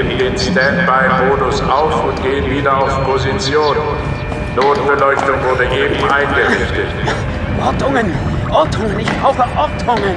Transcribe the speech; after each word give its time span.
Standby-Modus 0.00 1.60
auf 1.62 2.04
und 2.04 2.22
gehen 2.22 2.50
wieder 2.50 2.78
auf 2.78 3.04
Position. 3.04 3.76
Notbeleuchtung 4.56 5.36
wurde 5.44 5.64
eben 5.66 6.10
eingerichtet. 6.10 6.88
Ortungen! 7.62 8.10
Ortungen! 8.50 8.98
Ich 8.98 9.10
brauche 9.20 9.44
Ortungen! 9.56 10.14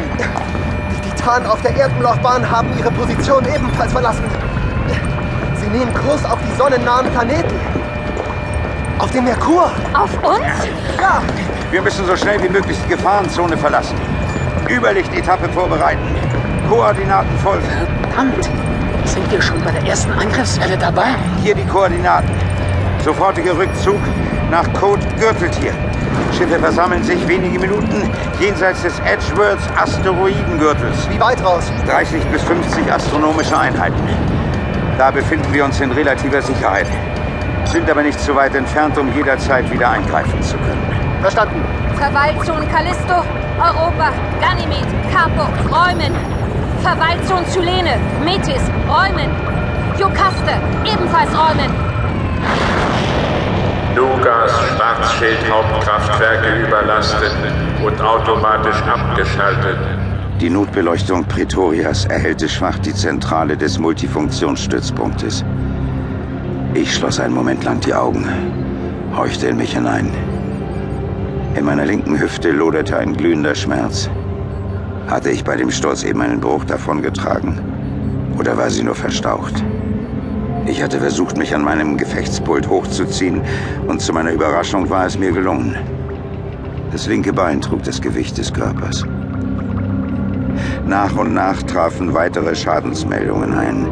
Die 0.90 1.10
Titanen 1.10 1.46
auf 1.48 1.62
der 1.62 1.76
Erdenlaufbahn 1.76 2.50
haben 2.50 2.70
ihre 2.80 2.92
Position 2.92 3.44
ebenfalls 3.54 3.92
verlassen. 3.92 4.24
Sie 5.56 5.68
nehmen 5.78 5.94
Kurs 5.94 6.24
auf 6.24 6.40
die 6.50 6.56
sonnennahen 6.58 7.12
Planeten. 7.12 7.60
Auf 9.00 9.12
den 9.12 9.26
Merkur. 9.26 9.70
Auf 9.94 10.24
uns? 10.24 10.46
Ja, 10.98 11.22
Wir 11.72 11.82
müssen 11.82 12.06
so 12.06 12.16
schnell 12.16 12.42
wie 12.42 12.50
möglich 12.50 12.78
die 12.86 12.96
Gefahrenzone 12.96 13.58
verlassen. 13.58 13.98
Überlichtetappe 14.70 15.50
vorbereiten. 15.50 16.16
Koordinaten 16.70 17.38
folgen. 17.40 17.68
Verdammt! 18.14 18.50
Sind 19.06 19.30
wir 19.32 19.42
schon 19.42 19.62
bei 19.64 19.72
der 19.72 19.84
ersten 19.84 20.12
Angriffswelle 20.12 20.78
dabei? 20.78 21.16
Hier 21.42 21.56
die 21.56 21.66
Koordinaten. 21.66 22.30
Sofortiger 23.04 23.58
Rückzug 23.58 24.00
nach 24.50 24.72
Code 24.74 25.06
Gürteltier. 25.20 25.74
Schiffe 26.38 26.60
versammeln 26.60 27.04
sich 27.04 27.28
wenige 27.28 27.60
Minuten 27.60 28.10
jenseits 28.40 28.82
des 28.84 29.00
Edgeworths 29.00 29.68
Asteroidengürtels. 29.76 31.10
wie 31.10 31.20
weit 31.20 31.44
raus? 31.44 31.72
30 31.88 32.24
bis 32.26 32.42
50 32.44 32.92
astronomische 32.92 33.58
Einheiten. 33.58 34.02
Da 34.98 35.12
befinden 35.12 35.52
wir 35.52 35.66
uns 35.66 35.80
in 35.82 35.92
relativer 35.92 36.42
Sicherheit. 36.42 36.88
Sind 37.66 37.90
aber 37.90 38.04
nicht 38.04 38.20
zu 38.20 38.36
weit 38.36 38.56
entfernt, 38.56 38.98
um 38.98 39.12
jederzeit 39.14 39.70
wieder 39.72 39.90
eingreifen 39.90 40.42
zu 40.42 40.56
können. 40.58 40.84
Verstanden. 41.22 41.64
Verweilzone 41.98 42.68
Callisto, 42.68 43.24
Europa, 43.60 44.12
Ganymed, 44.42 44.88
Capo, 45.12 45.48
Räumen. 45.74 46.14
Verweilzone 46.84 47.46
Cylene, 47.46 47.98
Metis, 48.26 48.62
Räumen. 48.90 49.30
Jokaste, 49.98 50.60
ebenfalls 50.84 51.32
Räumen. 51.32 51.72
Lugas 53.96 54.52
Schwarzschild-Hauptkraftwerke 54.52 56.68
überlastet 56.68 57.32
und 57.86 58.02
automatisch 58.02 58.82
abgeschaltet. 58.82 59.78
Die 60.42 60.50
Notbeleuchtung 60.50 61.24
Pretorias 61.24 62.04
erhellte 62.04 62.50
schwach 62.50 62.78
die 62.80 62.94
Zentrale 62.94 63.56
des 63.56 63.80
Multifunktionsstützpunktes. 63.80 65.46
Ich 66.74 66.94
schloss 66.94 67.18
einen 67.18 67.34
Moment 67.34 67.64
lang 67.64 67.80
die 67.80 67.94
Augen, 67.94 68.28
horchte 69.16 69.48
in 69.48 69.56
mich 69.56 69.74
hinein. 69.74 70.12
In 71.56 71.64
meiner 71.64 71.86
linken 71.86 72.20
Hüfte 72.20 72.52
loderte 72.52 72.98
ein 72.98 73.16
glühender 73.16 73.56
Schmerz. 73.56 74.10
Hatte 75.08 75.30
ich 75.30 75.44
bei 75.44 75.58
dem 75.58 75.70
Sturz 75.70 76.04
eben 76.04 76.22
einen 76.22 76.40
Bruch 76.40 76.64
davongetragen? 76.64 77.60
Oder 78.40 78.58
war 78.58 78.70
sie 78.70 78.84
nur 78.84 78.96
verstaucht? 78.96 79.64
Ich 80.66 80.82
hatte 80.82 81.00
versucht, 81.00 81.38
mich 81.38 81.54
an 81.54 81.64
meinem 81.64 81.98
Gefechtspult 81.98 82.70
hochzuziehen, 82.70 83.42
und 83.88 84.02
zu 84.02 84.14
meiner 84.14 84.32
Überraschung 84.32 84.90
war 84.90 85.06
es 85.06 85.20
mir 85.20 85.32
gelungen. 85.32 85.76
Das 86.92 87.08
linke 87.08 87.34
Bein 87.34 87.60
trug 87.60 87.84
das 87.84 88.02
Gewicht 88.02 88.38
des 88.38 88.54
Körpers. 88.54 89.06
Nach 90.88 91.16
und 91.18 91.34
nach 91.34 91.62
trafen 91.64 92.14
weitere 92.14 92.56
Schadensmeldungen 92.56 93.54
ein. 93.54 93.88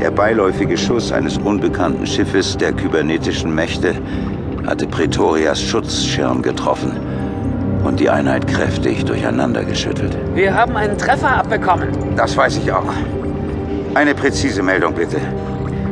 Der 0.00 0.10
beiläufige 0.10 0.76
Schuss 0.76 1.12
eines 1.12 1.38
unbekannten 1.38 2.06
Schiffes 2.06 2.56
der 2.56 2.72
kybernetischen 2.72 3.54
Mächte 3.54 3.94
hatte 4.66 4.86
Pretorias 4.88 5.62
Schutzschirm 5.62 6.42
getroffen 6.42 7.03
und 7.84 8.00
die 8.00 8.08
Einheit 8.10 8.46
kräftig 8.46 9.04
durcheinandergeschüttelt. 9.04 10.16
Wir 10.34 10.54
haben 10.54 10.76
einen 10.76 10.96
Treffer 10.98 11.36
abbekommen. 11.36 11.88
Das 12.16 12.36
weiß 12.36 12.56
ich 12.58 12.72
auch. 12.72 12.92
Eine 13.94 14.14
präzise 14.14 14.62
Meldung 14.62 14.94
bitte. 14.94 15.18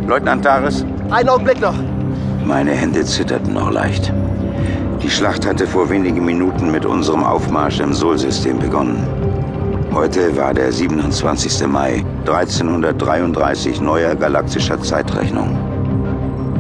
Leutnant 0.08 0.44
Daris, 0.44 0.84
Einen 1.10 1.28
Augenblick 1.28 1.60
noch. 1.60 1.75
meine 2.44 2.72
Hände 2.72 3.04
zitterten 3.04 3.54
noch 3.54 3.70
leicht. 3.70 4.12
Die 5.02 5.10
Schlacht 5.10 5.47
hatte 5.47 5.66
vor 5.66 5.91
wenigen 5.91 6.25
Minuten 6.25 6.70
mit 6.70 6.84
unserem 6.86 7.22
Aufmarsch 7.25 7.81
im 7.81 7.92
Sol-System 7.92 8.58
begonnen. 8.58 9.06
Heute 9.92 10.36
war 10.36 10.54
der 10.54 10.72
27. 10.72 11.66
Mai 11.66 12.04
1333 12.26 13.81
neuer 13.81 14.14
galaktischer 14.14 14.81
Zeitrechnung. 14.81 15.56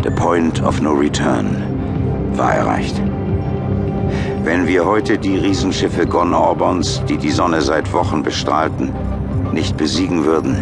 The 0.04 0.10
Point 0.10 0.62
of 0.62 0.80
No 0.82 0.92
Return 0.92 1.56
war 2.34 2.52
erreicht. 2.54 3.00
Wenn 4.44 4.66
wir 4.66 4.84
heute 4.84 5.18
die 5.18 5.36
Riesenschiffe 5.36 6.04
Gon 6.04 6.34
Orbons, 6.34 7.00
die 7.08 7.16
die 7.16 7.30
Sonne 7.30 7.62
seit 7.62 7.92
Wochen 7.92 8.24
bestrahlten, 8.24 8.92
nicht 9.52 9.76
besiegen 9.76 10.24
würden, 10.24 10.56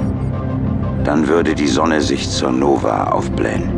dann 1.02 1.26
würde 1.28 1.54
die 1.54 1.66
Sonne 1.66 2.02
sich 2.02 2.28
zur 2.28 2.52
Nova 2.52 3.04
aufblähen. 3.04 3.70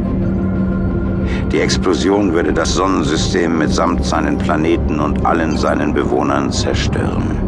Die 1.52 1.60
Explosion 1.60 2.32
würde 2.32 2.52
das 2.52 2.74
Sonnensystem 2.74 3.56
mitsamt 3.58 4.04
seinen 4.04 4.38
Planeten 4.38 4.98
und 4.98 5.24
allen 5.24 5.56
seinen 5.56 5.94
Bewohnern 5.94 6.50
zerstören. 6.50 7.38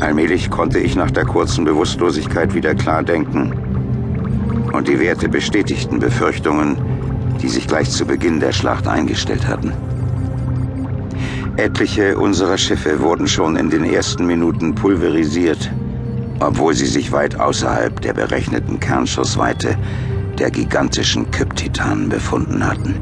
Allmählich 0.00 0.50
konnte 0.50 0.80
ich 0.80 0.96
nach 0.96 1.12
der 1.12 1.26
kurzen 1.26 1.64
Bewusstlosigkeit 1.64 2.54
wieder 2.54 2.74
klar 2.74 3.04
denken. 3.04 3.52
Und 4.72 4.88
die 4.88 4.98
Werte 4.98 5.28
bestätigten 5.28 6.00
Befürchtungen, 6.00 6.76
die 7.40 7.48
sich 7.48 7.68
gleich 7.68 7.90
zu 7.90 8.04
Beginn 8.04 8.40
der 8.40 8.52
Schlacht 8.52 8.88
eingestellt 8.88 9.46
hatten. 9.46 9.72
Etliche 11.58 12.16
unserer 12.16 12.56
Schiffe 12.56 13.00
wurden 13.00 13.26
schon 13.26 13.56
in 13.56 13.68
den 13.68 13.82
ersten 13.82 14.26
Minuten 14.26 14.76
pulverisiert, 14.76 15.72
obwohl 16.38 16.72
sie 16.72 16.86
sich 16.86 17.10
weit 17.10 17.40
außerhalb 17.40 18.00
der 18.00 18.12
berechneten 18.12 18.78
Kernschussweite 18.78 19.76
der 20.38 20.52
gigantischen 20.52 21.28
Kyptitanen 21.32 22.08
befunden 22.08 22.64
hatten. 22.64 22.94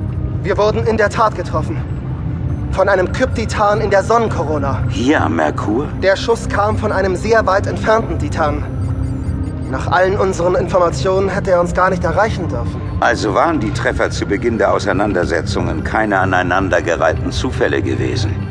Wir 0.43 0.56
wurden 0.56 0.87
in 0.87 0.97
der 0.97 1.11
Tat 1.11 1.37
getroffen. 1.37 1.77
Von 2.71 2.89
einem 2.89 3.12
Kyptitan 3.12 3.83
in 3.83 3.91
der 3.91 4.03
Sonnenkorona. 4.03 4.84
Hier 4.89 5.21
am 5.21 5.37
Merkur? 5.37 5.87
Der 6.03 6.16
Schuss 6.16 6.49
kam 6.49 6.78
von 6.78 6.93
einem 6.93 7.15
sehr 7.15 7.45
weit 7.45 7.66
entfernten 7.66 8.19
Titan. 8.19 8.65
Nach 9.71 9.93
allen 9.93 10.16
unseren 10.16 10.55
Informationen 10.55 11.28
hätte 11.28 11.50
er 11.50 11.61
uns 11.61 11.75
gar 11.75 11.91
nicht 11.91 12.05
erreichen 12.05 12.49
dürfen. 12.49 12.81
Also 13.00 13.34
waren 13.34 13.61
die 13.61 13.72
Treffer 13.72 14.11
zu 14.11 14.25
Beginn 14.25 14.56
der 14.56 14.72
Auseinandersetzungen 14.72 15.84
keine 15.84 16.19
aneinandergereihten 16.21 17.31
Zufälle 17.31 17.83
gewesen. 17.83 18.46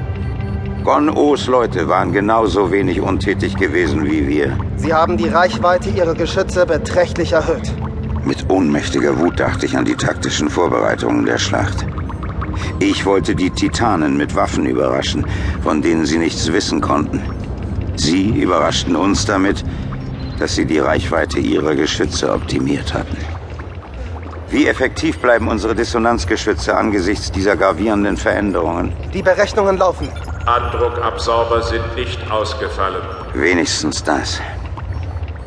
Gon-Os 0.85 1.47
Leute 1.47 1.89
waren 1.89 2.11
genauso 2.13 2.71
wenig 2.71 3.01
untätig 3.01 3.55
gewesen 3.55 4.05
wie 4.05 4.27
wir. 4.27 4.55
Sie 4.77 4.93
haben 4.93 5.17
die 5.17 5.27
Reichweite 5.27 5.89
ihrer 5.89 6.13
Geschütze 6.13 6.67
beträchtlich 6.67 7.31
erhöht. 7.31 7.73
Mit 8.23 8.47
ohnmächtiger 8.51 9.17
Wut 9.19 9.39
dachte 9.39 9.65
ich 9.65 9.75
an 9.75 9.85
die 9.85 9.95
taktischen 9.95 10.47
Vorbereitungen 10.47 11.25
der 11.25 11.39
Schlacht. 11.39 11.87
Ich 12.77 13.03
wollte 13.03 13.33
die 13.33 13.49
Titanen 13.49 14.15
mit 14.15 14.35
Waffen 14.35 14.67
überraschen, 14.67 15.25
von 15.63 15.81
denen 15.81 16.05
sie 16.05 16.19
nichts 16.19 16.53
wissen 16.53 16.81
konnten. 16.81 17.19
Sie 17.95 18.29
überraschten 18.29 18.95
uns 18.95 19.25
damit, 19.25 19.65
dass 20.37 20.53
sie 20.53 20.65
die 20.65 20.79
Reichweite 20.79 21.39
ihrer 21.39 21.73
Geschütze 21.73 22.31
optimiert 22.31 22.93
hatten. 22.93 23.17
Wie 24.51 24.67
effektiv 24.67 25.17
bleiben 25.17 25.47
unsere 25.47 25.73
Dissonanzgeschütze 25.73 26.77
angesichts 26.77 27.31
dieser 27.31 27.55
gravierenden 27.55 28.17
Veränderungen? 28.17 28.93
Die 29.15 29.23
Berechnungen 29.23 29.77
laufen. 29.77 30.07
Andruckabsorber 30.45 31.63
sind 31.63 31.95
nicht 31.95 32.19
ausgefallen. 32.31 33.01
Wenigstens 33.33 34.03
das. 34.03 34.39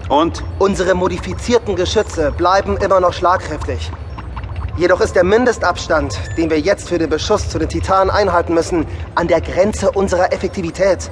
Und 0.09 0.43
Unsere 0.59 0.95
modifizierten 0.95 1.77
Geschütze 1.77 2.33
bleiben 2.33 2.77
immer 2.79 2.99
noch 2.99 3.13
schlagkräftig. 3.13 3.93
Jedoch 4.77 5.01
ist 5.01 5.15
der 5.15 5.25
Mindestabstand, 5.25 6.19
den 6.37 6.51
wir 6.51 6.59
jetzt 6.59 6.89
für 6.89 6.99
den 6.99 7.11
Beschuss 7.11 7.49
zu 7.49 7.59
den 7.59 7.69
Titanen 7.69 8.11
einhalten 8.11 8.55
müssen, 8.55 8.87
an 9.15 9.29
der 9.29 9.41
Grenze 9.41 9.91
unserer 9.93 10.33
Effektivität. 10.33 11.11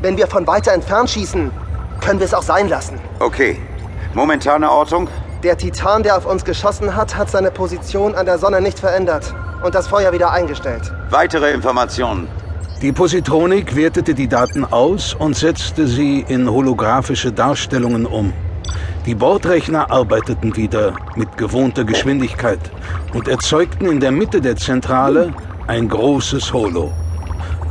Wenn 0.00 0.16
wir 0.16 0.26
von 0.26 0.46
weiter 0.46 0.72
entfernt 0.72 1.10
schießen, 1.10 1.50
können 2.00 2.20
wir 2.20 2.26
es 2.26 2.34
auch 2.34 2.42
sein 2.42 2.68
lassen. 2.68 2.98
okay. 3.20 3.60
Momentane 4.14 4.70
Ortung? 4.70 5.06
Der 5.42 5.58
Titan, 5.58 6.02
der 6.02 6.16
auf 6.16 6.24
uns 6.24 6.44
geschossen 6.44 6.96
hat, 6.96 7.14
hat 7.16 7.30
seine 7.30 7.50
Position 7.50 8.14
an 8.14 8.24
der 8.24 8.38
Sonne 8.38 8.62
nicht 8.62 8.78
verändert 8.78 9.34
und 9.62 9.74
das 9.74 9.86
Feuer 9.86 10.12
wieder 10.12 10.32
eingestellt. 10.32 10.90
Weitere 11.10 11.52
Informationen. 11.52 12.26
Die 12.80 12.92
Positronik 12.92 13.74
wertete 13.74 14.14
die 14.14 14.28
Daten 14.28 14.64
aus 14.64 15.12
und 15.12 15.34
setzte 15.34 15.88
sie 15.88 16.20
in 16.28 16.48
holographische 16.48 17.32
Darstellungen 17.32 18.06
um. 18.06 18.32
Die 19.04 19.16
Bordrechner 19.16 19.90
arbeiteten 19.90 20.54
wieder 20.54 20.94
mit 21.16 21.36
gewohnter 21.36 21.82
Geschwindigkeit 21.82 22.60
und 23.14 23.26
erzeugten 23.26 23.86
in 23.86 23.98
der 23.98 24.12
Mitte 24.12 24.40
der 24.40 24.54
Zentrale 24.54 25.34
ein 25.66 25.88
großes 25.88 26.52
Holo. 26.52 26.92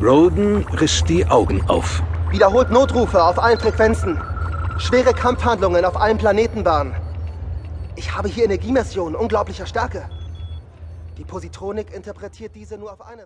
Roden 0.02 0.66
riss 0.82 1.02
die 1.06 1.26
Augen 1.26 1.64
auf. 1.70 2.04
Wiederholt 2.32 2.70
Notrufe 2.70 3.24
auf 3.24 3.42
allen 3.42 3.60
Frequenzen. 3.60 4.22
Schwere 4.78 5.14
Kampfhandlungen 5.14 5.86
auf 5.86 5.96
allen 5.96 6.18
Planetenbahnen. 6.18 6.94
Ich 7.96 8.14
habe 8.14 8.28
hier 8.28 8.44
Energiemissionen 8.44 9.16
unglaublicher 9.16 9.68
Stärke. 9.68 10.10
Die 11.18 11.24
Positronik 11.24 11.94
interpretiert 11.96 12.54
diese 12.56 12.78
nur 12.78 12.92
auf 12.92 13.02
eine 13.08 13.22
Weise. 13.22 13.26